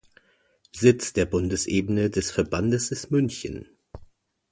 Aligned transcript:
Sitz 0.71 1.13
der 1.13 1.27
Bundesebene 1.27 2.09
des 2.09 2.31
Verbandes 2.31 2.89
ist 2.89 3.11
München. 3.11 3.67